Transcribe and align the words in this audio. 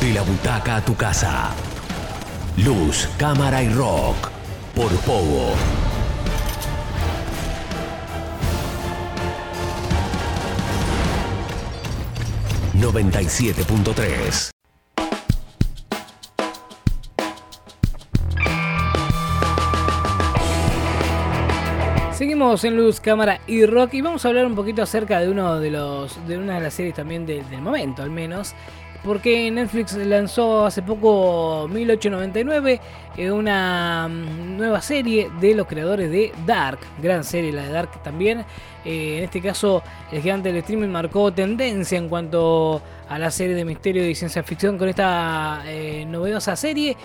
De 0.00 0.12
la 0.12 0.22
butaca 0.22 0.76
a 0.76 0.80
tu 0.80 0.94
casa. 0.94 1.50
Luz, 2.56 3.08
cámara 3.18 3.62
y 3.62 3.68
rock. 3.68 4.30
Por 4.74 4.90
Pogo. 5.00 5.54
...97.3... 12.74 14.57
Seguimos 22.18 22.64
en 22.64 22.76
Luz, 22.76 22.98
Cámara 22.98 23.40
y 23.46 23.64
Rock 23.64 23.94
y 23.94 24.00
vamos 24.00 24.24
a 24.24 24.28
hablar 24.28 24.44
un 24.44 24.56
poquito 24.56 24.82
acerca 24.82 25.20
de 25.20 25.30
uno 25.30 25.60
de 25.60 25.70
los 25.70 26.26
de 26.26 26.36
una 26.36 26.56
de 26.56 26.62
las 26.62 26.74
series 26.74 26.96
también 26.96 27.24
del 27.24 27.62
momento, 27.62 28.02
al 28.02 28.10
menos, 28.10 28.56
porque 29.04 29.48
Netflix 29.52 29.94
lanzó 29.94 30.66
hace 30.66 30.82
poco 30.82 31.68
1899, 31.68 32.80
eh, 33.16 33.30
una 33.30 34.08
mm, 34.08 34.56
nueva 34.56 34.82
serie 34.82 35.30
de 35.40 35.54
los 35.54 35.68
creadores 35.68 36.10
de 36.10 36.32
Dark, 36.44 36.80
gran 37.00 37.22
serie 37.22 37.52
la 37.52 37.62
de 37.62 37.70
Dark 37.70 38.02
también. 38.02 38.44
Eh, 38.84 39.18
en 39.18 39.24
este 39.24 39.40
caso, 39.40 39.84
el 40.10 40.20
gigante 40.20 40.48
del 40.48 40.58
streaming 40.58 40.88
marcó 40.88 41.32
tendencia 41.32 41.98
en 41.98 42.08
cuanto 42.08 42.82
a 43.08 43.16
la 43.16 43.30
serie 43.30 43.54
de 43.54 43.64
misterio 43.64 44.04
y 44.08 44.16
ciencia 44.16 44.42
ficción 44.42 44.76
con 44.76 44.88
esta 44.88 45.62
eh, 45.66 46.04
novedosa 46.04 46.56
serie 46.56 46.96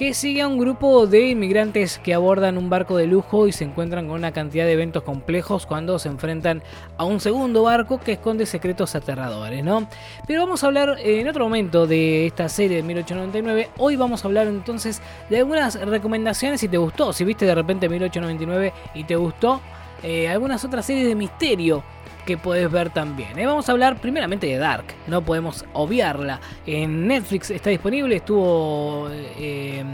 que 0.00 0.14
sigue 0.14 0.40
a 0.40 0.48
un 0.48 0.56
grupo 0.56 1.06
de 1.06 1.28
inmigrantes 1.28 1.98
que 1.98 2.14
abordan 2.14 2.56
un 2.56 2.70
barco 2.70 2.96
de 2.96 3.06
lujo 3.06 3.46
y 3.46 3.52
se 3.52 3.64
encuentran 3.64 4.06
con 4.06 4.16
una 4.16 4.32
cantidad 4.32 4.64
de 4.64 4.72
eventos 4.72 5.02
complejos 5.02 5.66
cuando 5.66 5.98
se 5.98 6.08
enfrentan 6.08 6.62
a 6.96 7.04
un 7.04 7.20
segundo 7.20 7.64
barco 7.64 8.00
que 8.00 8.12
esconde 8.12 8.46
secretos 8.46 8.94
aterradores, 8.94 9.62
¿no? 9.62 9.86
Pero 10.26 10.40
vamos 10.40 10.64
a 10.64 10.68
hablar 10.68 10.96
en 11.00 11.28
otro 11.28 11.44
momento 11.44 11.86
de 11.86 12.26
esta 12.26 12.48
serie 12.48 12.78
de 12.78 12.82
1899. 12.82 13.68
Hoy 13.76 13.96
vamos 13.96 14.24
a 14.24 14.28
hablar 14.28 14.46
entonces 14.46 15.02
de 15.28 15.36
algunas 15.36 15.78
recomendaciones 15.78 16.62
si 16.62 16.68
te 16.68 16.78
gustó, 16.78 17.12
si 17.12 17.26
viste 17.26 17.44
de 17.44 17.54
repente 17.54 17.86
1899 17.86 18.72
y 18.94 19.04
te 19.04 19.16
gustó, 19.16 19.60
eh, 20.02 20.30
algunas 20.30 20.64
otras 20.64 20.86
series 20.86 21.08
de 21.08 21.14
misterio 21.14 21.82
que 22.22 22.36
puedes 22.36 22.70
ver 22.70 22.90
también. 22.90 23.38
¿eh? 23.38 23.46
Vamos 23.46 23.68
a 23.68 23.72
hablar 23.72 23.96
primeramente 24.00 24.46
de 24.46 24.58
Dark, 24.58 24.84
no 25.06 25.22
podemos 25.22 25.64
obviarla. 25.72 26.40
En 26.66 27.06
Netflix 27.06 27.50
está 27.50 27.70
disponible, 27.70 28.16
estuvo 28.16 29.08
eh, 29.10 29.84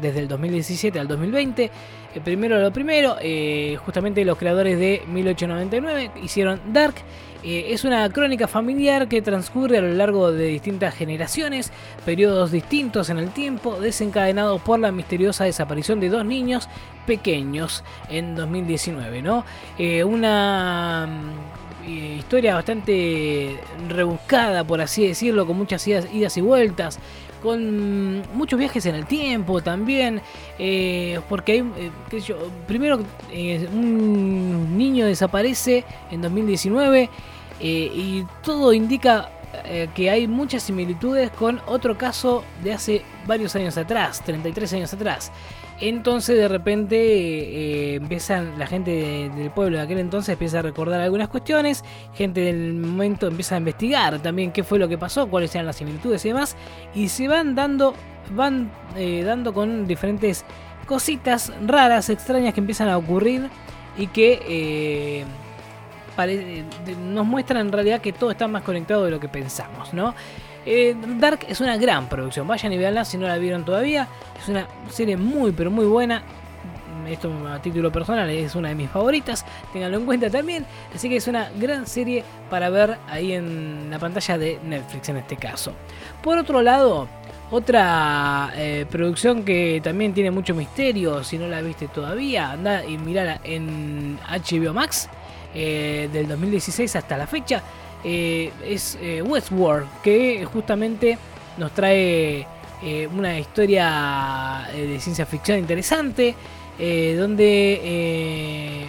desde 0.00 0.20
el 0.20 0.28
2017 0.28 0.98
al 0.98 1.08
2020. 1.08 1.64
Eh, 1.64 1.70
primero 2.22 2.60
lo 2.60 2.72
primero, 2.72 3.16
justamente 3.84 4.24
los 4.24 4.38
creadores 4.38 4.78
de 4.78 5.02
1899 5.06 6.10
hicieron 6.22 6.60
Dark. 6.72 6.94
es 7.42 7.84
una 7.84 8.08
crónica 8.10 8.46
familiar 8.48 9.08
que 9.08 9.22
transcurre 9.22 9.78
a 9.78 9.80
lo 9.80 9.94
largo 9.94 10.32
de 10.32 10.46
distintas 10.46 10.94
generaciones, 10.94 11.72
periodos 12.04 12.50
distintos 12.50 13.08
en 13.10 13.18
el 13.18 13.30
tiempo, 13.30 13.80
desencadenados 13.80 14.60
por 14.60 14.78
la 14.80 14.92
misteriosa 14.92 15.44
desaparición 15.44 16.00
de 16.00 16.08
dos 16.10 16.24
niños 16.24 16.68
pequeños 17.06 17.84
en 18.10 18.34
2019, 18.34 19.22
¿no? 19.22 19.44
una 20.04 21.08
historia 21.86 22.54
bastante 22.54 23.58
rebuscada, 23.88 24.64
por 24.64 24.80
así 24.80 25.06
decirlo, 25.06 25.46
con 25.46 25.56
muchas 25.56 25.86
idas, 25.86 26.36
y 26.36 26.40
vueltas, 26.40 26.98
con 27.42 28.22
muchos 28.34 28.58
viajes 28.58 28.84
en 28.86 28.94
el 28.94 29.06
tiempo 29.06 29.62
también, 29.62 30.20
eh, 30.58 31.20
porque 31.28 31.52
hay, 31.52 31.58
eh, 31.60 31.90
primero 32.66 33.00
eh, 33.32 33.68
un 33.72 34.76
niño 34.76 35.06
desaparece 35.06 35.84
en 36.10 36.22
2019 36.22 37.08
y 37.62 38.24
todo 38.42 38.72
indica 38.72 39.30
que 39.94 40.08
hay 40.08 40.26
muchas 40.26 40.62
similitudes 40.62 41.30
con 41.30 41.60
otro 41.66 41.98
caso 41.98 42.42
de 42.62 42.72
hace 42.72 43.02
varios 43.26 43.54
años 43.56 43.76
atrás, 43.76 44.22
33 44.24 44.72
años 44.74 44.94
atrás. 44.94 45.30
Entonces 45.80 46.36
de 46.36 46.46
repente 46.46 46.96
eh, 46.96 47.94
empiezan 47.94 48.58
la 48.58 48.66
gente 48.66 49.30
del 49.34 49.50
pueblo 49.50 49.78
de 49.78 49.84
aquel 49.84 49.98
entonces 49.98 50.34
empieza 50.34 50.58
a 50.58 50.62
recordar 50.62 51.00
algunas 51.00 51.28
cuestiones, 51.28 51.82
gente 52.14 52.42
del 52.42 52.74
momento 52.74 53.28
empieza 53.28 53.54
a 53.54 53.58
investigar 53.58 54.20
también 54.20 54.52
qué 54.52 54.62
fue 54.62 54.78
lo 54.78 54.88
que 54.88 54.98
pasó, 54.98 55.28
cuáles 55.28 55.54
eran 55.54 55.66
las 55.66 55.76
similitudes 55.76 56.22
y 56.26 56.28
demás, 56.28 56.54
y 56.94 57.08
se 57.08 57.28
van 57.28 57.54
dando, 57.54 57.94
van 58.34 58.70
eh, 58.96 59.22
dando 59.24 59.54
con 59.54 59.86
diferentes 59.86 60.44
cositas 60.84 61.50
raras, 61.66 62.10
extrañas 62.10 62.52
que 62.52 62.60
empiezan 62.60 62.90
a 62.90 62.98
ocurrir 62.98 63.48
y 63.96 64.08
que 64.08 64.42
eh, 64.46 65.24
nos 67.10 67.24
muestran 67.24 67.68
en 67.68 67.72
realidad 67.72 68.02
que 68.02 68.12
todo 68.12 68.30
está 68.30 68.46
más 68.48 68.62
conectado 68.62 69.06
de 69.06 69.10
lo 69.12 69.18
que 69.18 69.28
pensamos, 69.28 69.94
¿no? 69.94 70.14
Eh, 70.66 70.94
Dark 71.18 71.40
es 71.48 71.60
una 71.60 71.76
gran 71.76 72.08
producción, 72.08 72.46
vayan 72.46 72.72
y 72.72 72.78
veanla 72.78 73.04
si 73.04 73.16
no 73.16 73.26
la 73.26 73.38
vieron 73.38 73.64
todavía. 73.64 74.08
Es 74.40 74.48
una 74.48 74.66
serie 74.90 75.16
muy, 75.16 75.52
pero 75.52 75.70
muy 75.70 75.86
buena. 75.86 76.22
Esto 77.08 77.32
a 77.48 77.60
título 77.60 77.90
personal 77.90 78.28
es 78.30 78.54
una 78.54 78.68
de 78.68 78.74
mis 78.74 78.90
favoritas, 78.90 79.44
ténganlo 79.72 79.98
en 79.98 80.06
cuenta 80.06 80.30
también. 80.30 80.66
Así 80.94 81.08
que 81.08 81.16
es 81.16 81.26
una 81.26 81.50
gran 81.58 81.86
serie 81.86 82.24
para 82.48 82.68
ver 82.70 82.98
ahí 83.08 83.32
en 83.32 83.88
la 83.90 83.98
pantalla 83.98 84.38
de 84.38 84.58
Netflix 84.62 85.08
en 85.08 85.16
este 85.16 85.36
caso. 85.36 85.72
Por 86.22 86.38
otro 86.38 86.62
lado, 86.62 87.08
otra 87.50 88.52
eh, 88.54 88.86
producción 88.88 89.44
que 89.44 89.80
también 89.82 90.14
tiene 90.14 90.30
mucho 90.30 90.54
misterio, 90.54 91.24
si 91.24 91.36
no 91.36 91.48
la 91.48 91.60
viste 91.62 91.88
todavía, 91.88 92.52
anda 92.52 92.84
y 92.84 92.96
mirala 92.96 93.40
en 93.42 94.18
HBO 94.28 94.72
Max 94.72 95.08
eh, 95.52 96.08
del 96.12 96.28
2016 96.28 96.94
hasta 96.94 97.16
la 97.16 97.26
fecha. 97.26 97.62
Eh, 98.04 98.52
es 98.64 98.98
eh, 99.00 99.22
Westworld, 99.22 99.86
que 100.02 100.44
justamente 100.46 101.18
nos 101.58 101.72
trae 101.72 102.46
eh, 102.82 103.08
una 103.14 103.38
historia 103.38 104.68
de 104.72 104.98
ciencia 105.00 105.26
ficción 105.26 105.58
interesante, 105.58 106.34
donde 106.78 108.88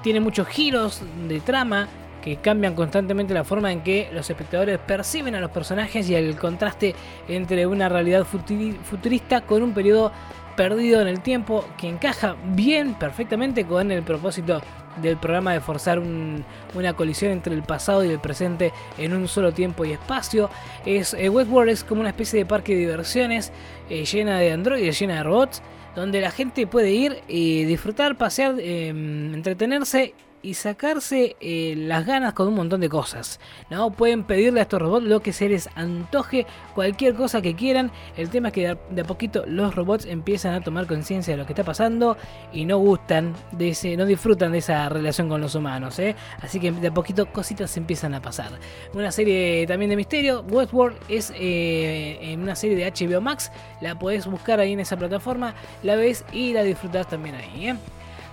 tiene 0.00 0.20
muchos 0.20 0.46
giros 0.46 1.02
de 1.26 1.40
trama 1.40 1.88
que 2.22 2.36
cambian 2.36 2.76
constantemente 2.76 3.34
la 3.34 3.42
forma 3.42 3.72
en 3.72 3.80
que 3.80 4.08
los 4.12 4.30
espectadores 4.30 4.78
perciben 4.78 5.34
a 5.34 5.40
los 5.40 5.50
personajes 5.50 6.08
y 6.08 6.14
el 6.14 6.36
contraste 6.36 6.94
entre 7.26 7.66
una 7.66 7.88
realidad 7.88 8.24
futurista 8.24 9.40
con 9.40 9.64
un 9.64 9.74
periodo 9.74 10.12
perdido 10.56 11.00
en 11.00 11.08
el 11.08 11.20
tiempo 11.20 11.64
que 11.78 11.88
encaja 11.88 12.36
bien, 12.54 12.94
perfectamente 12.94 13.64
con 13.64 13.90
el 13.90 14.02
propósito 14.02 14.60
del 15.00 15.16
programa 15.16 15.52
de 15.52 15.60
forzar 15.60 15.98
una 15.98 16.92
colisión 16.94 17.32
entre 17.32 17.54
el 17.54 17.62
pasado 17.62 18.04
y 18.04 18.10
el 18.10 18.18
presente 18.18 18.72
en 18.98 19.14
un 19.14 19.28
solo 19.28 19.52
tiempo 19.52 19.84
y 19.84 19.92
espacio. 19.92 20.50
Es, 20.84 21.14
eh, 21.14 21.28
Westworld 21.28 21.70
es 21.70 21.84
como 21.84 22.00
una 22.00 22.10
especie 22.10 22.38
de 22.38 22.46
parque 22.46 22.74
de 22.74 22.80
diversiones 22.80 23.52
eh, 23.88 24.04
llena 24.04 24.38
de 24.38 24.52
androides, 24.52 24.98
llena 24.98 25.16
de 25.16 25.22
robots, 25.22 25.62
donde 25.94 26.20
la 26.20 26.30
gente 26.30 26.66
puede 26.66 26.90
ir 26.90 27.22
y 27.28 27.64
disfrutar, 27.64 28.16
pasear, 28.16 28.54
em, 28.58 29.34
entretenerse 29.34 30.14
y 30.42 30.54
sacarse 30.54 31.36
eh, 31.40 31.74
las 31.76 32.04
ganas 32.04 32.32
con 32.34 32.48
un 32.48 32.54
montón 32.54 32.80
de 32.80 32.88
cosas. 32.88 33.40
¿no? 33.70 33.90
Pueden 33.90 34.24
pedirle 34.24 34.60
a 34.60 34.62
estos 34.64 34.82
robots 34.82 35.06
lo 35.06 35.20
que 35.20 35.32
se 35.32 35.48
les 35.48 35.68
antoje, 35.74 36.46
cualquier 36.74 37.14
cosa 37.14 37.40
que 37.40 37.54
quieran. 37.54 37.92
El 38.16 38.28
tema 38.28 38.48
es 38.48 38.54
que 38.54 38.76
de 38.90 39.00
a 39.00 39.04
poquito 39.04 39.44
los 39.46 39.74
robots 39.74 40.04
empiezan 40.06 40.54
a 40.54 40.60
tomar 40.60 40.86
conciencia 40.86 41.34
de 41.34 41.38
lo 41.38 41.46
que 41.46 41.52
está 41.52 41.64
pasando 41.64 42.16
y 42.52 42.64
no 42.64 42.78
gustan 42.78 43.34
no 43.52 44.06
disfrutan 44.06 44.52
de 44.52 44.58
esa 44.58 44.88
relación 44.88 45.28
con 45.28 45.40
los 45.40 45.54
humanos. 45.54 45.98
¿eh? 45.98 46.16
Así 46.40 46.58
que 46.58 46.72
de 46.72 46.88
a 46.88 46.94
poquito 46.94 47.26
cositas 47.26 47.76
empiezan 47.76 48.14
a 48.14 48.20
pasar. 48.20 48.50
Una 48.94 49.12
serie 49.12 49.66
también 49.66 49.90
de 49.90 49.96
misterio, 49.96 50.44
Westworld 50.48 50.96
es 51.08 51.32
eh, 51.36 52.36
una 52.38 52.56
serie 52.56 52.76
de 52.76 52.90
HBO 52.90 53.20
Max. 53.20 53.52
La 53.80 53.98
podés 53.98 54.26
buscar 54.26 54.60
ahí 54.60 54.72
en 54.72 54.80
esa 54.80 54.96
plataforma, 54.96 55.54
la 55.82 55.96
ves 55.96 56.24
y 56.32 56.52
la 56.52 56.62
disfrutás 56.62 57.08
también 57.08 57.36
ahí. 57.36 57.74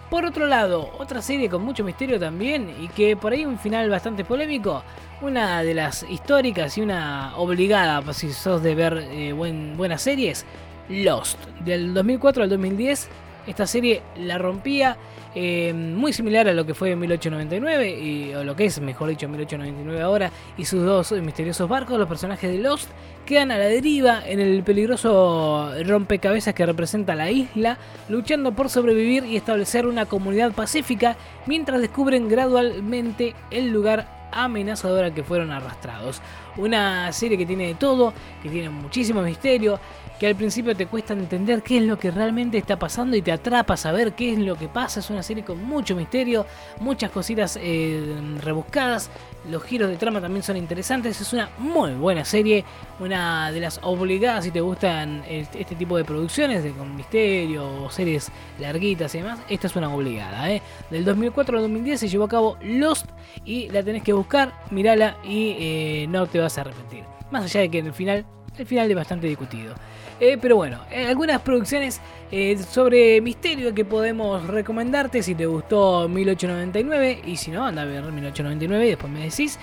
Por 0.09 0.25
otro 0.25 0.47
lado, 0.47 0.89
otra 0.97 1.21
serie 1.21 1.49
con 1.49 1.63
mucho 1.63 1.83
misterio 1.83 2.19
también 2.19 2.73
y 2.81 2.87
que 2.87 3.15
por 3.15 3.31
ahí 3.31 3.45
un 3.45 3.59
final 3.59 3.89
bastante 3.91 4.25
polémico, 4.25 4.83
una 5.21 5.61
de 5.61 5.75
las 5.75 6.03
históricas 6.09 6.77
y 6.79 6.81
una 6.81 7.37
obligada, 7.37 8.01
si 8.13 8.33
sos 8.33 8.63
de 8.63 8.73
ver 8.73 9.07
eh, 9.11 9.33
buenas 9.33 10.01
series, 10.01 10.47
Lost, 10.89 11.37
del 11.59 11.93
2004 11.93 12.43
al 12.43 12.49
2010. 12.49 13.07
Esta 13.49 13.65
serie 13.65 14.03
la 14.15 14.37
rompía 14.37 14.95
eh, 15.33 15.73
muy 15.73 16.13
similar 16.13 16.47
a 16.47 16.53
lo 16.53 16.67
que 16.67 16.75
fue 16.75 16.91
en 16.91 16.99
1899, 16.99 17.99
y, 17.99 18.33
o 18.35 18.43
lo 18.43 18.55
que 18.55 18.65
es, 18.65 18.79
mejor 18.79 19.09
dicho, 19.09 19.27
1899 19.27 20.03
ahora, 20.03 20.31
y 20.55 20.65
sus 20.65 20.83
dos 20.83 21.11
misteriosos 21.13 21.67
barcos, 21.67 21.97
los 21.97 22.07
personajes 22.07 22.51
de 22.51 22.59
Lost, 22.59 22.91
quedan 23.25 23.49
a 23.49 23.57
la 23.57 23.65
deriva 23.65 24.21
en 24.23 24.39
el 24.39 24.61
peligroso 24.61 25.71
rompecabezas 25.83 26.53
que 26.53 26.63
representa 26.63 27.15
la 27.15 27.31
isla, 27.31 27.79
luchando 28.07 28.51
por 28.51 28.69
sobrevivir 28.69 29.25
y 29.25 29.35
establecer 29.35 29.87
una 29.87 30.05
comunidad 30.05 30.51
pacífica, 30.51 31.17
mientras 31.47 31.81
descubren 31.81 32.29
gradualmente 32.29 33.33
el 33.49 33.71
lugar 33.71 34.19
amenazador 34.31 35.05
al 35.05 35.13
que 35.15 35.23
fueron 35.23 35.49
arrastrados. 35.49 36.21
Una 36.57 37.11
serie 37.13 37.35
que 37.35 37.47
tiene 37.47 37.67
de 37.67 37.75
todo, 37.75 38.13
que 38.43 38.49
tiene 38.49 38.69
muchísimo 38.69 39.23
misterio, 39.23 39.79
que 40.19 40.27
al 40.27 40.35
principio 40.35 40.75
te 40.75 40.85
cuesta 40.85 41.13
entender 41.13 41.63
qué 41.63 41.77
es 41.77 41.83
lo 41.83 41.97
que 41.97 42.11
realmente 42.11 42.57
está 42.57 42.77
pasando 42.77 43.15
y 43.15 43.21
te 43.21 43.31
atrapa 43.31 43.77
saber 43.77 44.13
qué 44.13 44.33
es 44.33 44.39
lo 44.39 44.57
que 44.57 44.67
pasa. 44.67 44.99
Es 44.99 45.09
una 45.09 45.23
serie 45.23 45.45
con 45.45 45.63
mucho 45.63 45.95
misterio, 45.95 46.45
muchas 46.81 47.09
cositas 47.09 47.57
eh, 47.61 48.15
rebuscadas. 48.43 49.09
Los 49.49 49.63
giros 49.63 49.89
de 49.89 49.95
trama 49.95 50.19
también 50.19 50.43
son 50.43 50.57
interesantes. 50.57 51.21
Es 51.21 51.31
una 51.31 51.49
muy 51.57 51.93
buena 51.93 52.25
serie, 52.25 52.65
una 52.99 53.51
de 53.53 53.61
las 53.61 53.79
obligadas 53.81 54.43
si 54.43 54.51
te 54.51 54.59
gustan 54.59 55.23
este 55.27 55.75
tipo 55.75 55.95
de 55.95 56.03
producciones 56.03 56.63
de, 56.63 56.71
con 56.71 56.95
misterio 56.97 57.89
series 57.89 58.29
larguitas 58.59 59.15
y 59.15 59.19
demás. 59.19 59.39
Esta 59.47 59.67
es 59.67 59.75
una 59.77 59.93
obligada. 59.93 60.51
¿eh? 60.51 60.61
Del 60.89 61.05
2004 61.05 61.57
al 61.57 61.63
2010 61.63 61.99
se 61.99 62.09
llevó 62.09 62.25
a 62.25 62.29
cabo 62.29 62.57
Lost 62.61 63.05
y 63.45 63.69
la 63.69 63.83
tenés 63.83 64.03
que 64.03 64.11
buscar, 64.11 64.53
mirala 64.69 65.17
y 65.23 65.55
eh, 65.59 66.07
no 66.09 66.27
te 66.27 66.39
vas 66.39 66.57
a 66.57 66.61
arrepentir. 66.61 67.05
Más 67.31 67.45
allá 67.45 67.61
de 67.61 67.69
que 67.69 67.79
en 67.79 67.85
el 67.87 67.93
final, 67.93 68.25
el 68.57 68.65
final 68.65 68.89
es 68.89 68.95
bastante 68.95 69.27
discutido. 69.27 69.75
Eh, 70.19 70.37
pero 70.39 70.57
bueno, 70.57 70.81
eh, 70.91 71.05
algunas 71.05 71.41
producciones 71.41 72.01
eh, 72.29 72.57
sobre 72.57 73.21
misterio 73.21 73.73
que 73.73 73.85
podemos 73.85 74.45
recomendarte 74.47 75.23
si 75.23 75.33
te 75.33 75.45
gustó 75.45 76.09
1899 76.09 77.21
y 77.25 77.37
si 77.37 77.51
no, 77.51 77.65
anda 77.65 77.83
a 77.83 77.85
ver 77.85 78.03
1899 78.03 78.85
y 78.85 78.89
después 78.89 79.11
me 79.11 79.21
decís. 79.21 79.57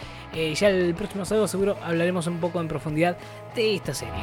ya 0.54 0.68
el 0.68 0.94
próximo 0.94 1.24
sábado 1.24 1.46
seguro 1.46 1.76
hablaremos 1.82 2.26
un 2.26 2.38
poco 2.38 2.60
en 2.60 2.68
profundidad 2.68 3.16
de 3.54 3.74
esta 3.74 3.92
serie. 3.92 4.14